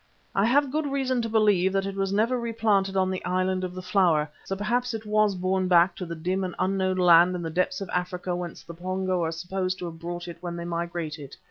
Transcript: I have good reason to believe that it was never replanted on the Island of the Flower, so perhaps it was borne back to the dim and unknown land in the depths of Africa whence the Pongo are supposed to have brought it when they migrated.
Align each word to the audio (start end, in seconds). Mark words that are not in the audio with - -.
I 0.33 0.45
have 0.45 0.71
good 0.71 0.87
reason 0.87 1.21
to 1.21 1.29
believe 1.29 1.71
that 1.73 1.85
it 1.85 1.93
was 1.95 2.11
never 2.11 2.39
replanted 2.39 2.97
on 2.97 3.11
the 3.11 3.23
Island 3.23 3.63
of 3.63 3.75
the 3.75 3.83
Flower, 3.83 4.31
so 4.45 4.55
perhaps 4.55 4.95
it 4.95 5.05
was 5.05 5.35
borne 5.35 5.67
back 5.67 5.95
to 5.97 6.07
the 6.07 6.15
dim 6.15 6.43
and 6.43 6.55
unknown 6.57 6.97
land 6.97 7.35
in 7.35 7.43
the 7.43 7.51
depths 7.51 7.81
of 7.81 7.89
Africa 7.91 8.35
whence 8.35 8.63
the 8.63 8.73
Pongo 8.73 9.23
are 9.23 9.31
supposed 9.31 9.77
to 9.77 9.85
have 9.85 9.99
brought 9.99 10.27
it 10.27 10.37
when 10.41 10.55
they 10.55 10.65
migrated. 10.65 11.35